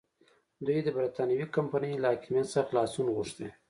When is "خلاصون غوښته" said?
2.69-3.47